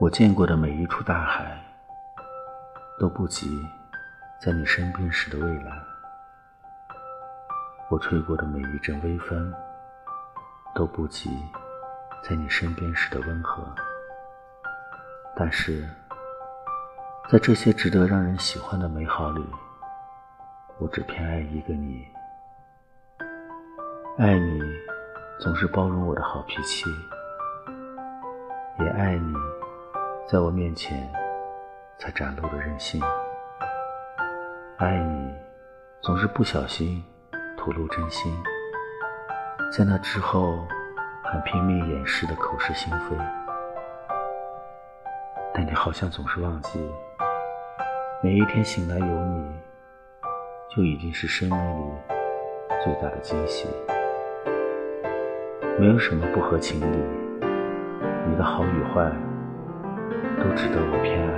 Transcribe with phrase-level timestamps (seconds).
[0.00, 1.60] 我见过的每一处大海，
[3.00, 3.48] 都不及
[4.40, 5.76] 在你身边时的蔚蓝；
[7.90, 9.52] 我吹过的每一阵微风，
[10.72, 11.28] 都不及
[12.22, 13.64] 在你身边时的温和。
[15.34, 15.84] 但是，
[17.28, 19.44] 在这些值得让人喜欢的美好里，
[20.78, 22.06] 我只偏爱一个你。
[24.16, 24.60] 爱你，
[25.40, 26.88] 总是包容我的好脾气，
[28.78, 29.34] 也爱你。
[30.30, 31.10] 在我面前
[31.96, 33.02] 才展露的任性，
[34.76, 35.34] 爱你
[36.02, 37.02] 总是不小心
[37.56, 38.30] 吐露真心，
[39.72, 40.66] 在那之后
[41.24, 43.16] 还拼命掩饰的口是心非。
[45.54, 46.78] 但你好像总是忘记，
[48.22, 49.50] 每一天醒来有你，
[50.76, 51.90] 就已经是生命里
[52.84, 53.66] 最大的惊喜。
[55.78, 56.98] 没有什么不合情理，
[58.28, 59.10] 你的好与坏。
[60.38, 61.37] 都值得我偏爱。